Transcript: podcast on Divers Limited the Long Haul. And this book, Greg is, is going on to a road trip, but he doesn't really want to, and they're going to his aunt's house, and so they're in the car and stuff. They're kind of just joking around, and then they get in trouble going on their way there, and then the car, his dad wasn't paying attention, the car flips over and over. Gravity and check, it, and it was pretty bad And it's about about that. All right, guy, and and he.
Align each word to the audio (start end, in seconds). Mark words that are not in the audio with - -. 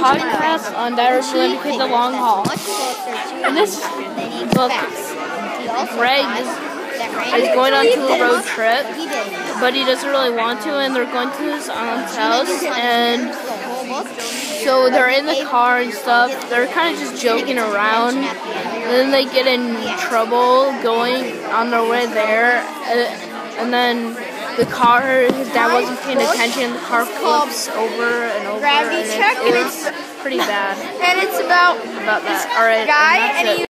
podcast 0.00 0.76
on 0.76 0.96
Divers 0.96 1.32
Limited 1.32 1.80
the 1.80 1.86
Long 1.86 2.14
Haul. 2.14 2.44
And 3.44 3.56
this 3.56 3.80
book, 4.54 4.72
Greg 5.96 6.26
is, 6.40 6.48
is 7.42 7.54
going 7.54 7.72
on 7.74 7.84
to 7.84 8.00
a 8.06 8.20
road 8.20 8.44
trip, 8.44 8.84
but 9.60 9.74
he 9.74 9.84
doesn't 9.84 10.08
really 10.08 10.30
want 10.34 10.62
to, 10.62 10.78
and 10.78 10.94
they're 10.94 11.04
going 11.04 11.30
to 11.30 11.54
his 11.56 11.68
aunt's 11.68 12.16
house, 12.16 12.62
and 12.62 13.34
so 14.64 14.90
they're 14.90 15.10
in 15.10 15.26
the 15.26 15.44
car 15.46 15.80
and 15.80 15.92
stuff. 15.92 16.48
They're 16.50 16.66
kind 16.68 16.94
of 16.94 17.00
just 17.00 17.22
joking 17.22 17.58
around, 17.58 18.16
and 18.16 18.90
then 18.90 19.10
they 19.10 19.24
get 19.24 19.46
in 19.46 19.76
trouble 19.98 20.72
going 20.82 21.44
on 21.46 21.70
their 21.70 21.88
way 21.88 22.06
there, 22.06 22.60
and 23.58 23.72
then 23.72 24.16
the 24.60 24.70
car, 24.70 25.22
his 25.22 25.48
dad 25.48 25.72
wasn't 25.72 25.98
paying 26.00 26.18
attention, 26.18 26.72
the 26.72 26.78
car 26.80 27.06
flips 27.06 27.68
over 27.68 28.04
and 28.04 28.46
over. 28.46 28.60
Gravity 28.60 29.08
and 29.08 29.10
check, 29.10 29.38
it, 29.38 29.46
and 29.46 29.56
it 29.56 29.64
was 29.64 29.88
pretty 30.20 30.36
bad 30.36 30.76
And 30.76 31.18
it's 31.18 31.40
about 31.40 31.78
about 31.80 32.22
that. 32.22 32.52
All 32.56 32.64
right, 32.64 32.86
guy, 32.86 33.40
and 33.40 33.48
and 33.48 33.58
he. 33.60 33.69